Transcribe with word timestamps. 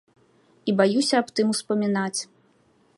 І 0.71 0.75
баюся 0.79 1.15
аб 1.23 1.27
тым 1.39 1.47
успамінаць. 1.57 2.21